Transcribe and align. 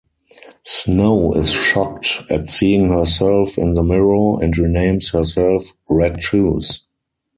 Snow 0.65 1.33
is 1.33 1.51
shocked 1.51 2.21
at 2.31 2.49
seeing 2.49 2.89
herself 2.89 3.55
in 3.55 3.73
the 3.73 3.83
mirror 3.83 4.41
and 4.43 4.51
renames 4.55 5.13
herself 5.13 5.75
"Red 5.87 6.23
Shoes". 6.23 6.87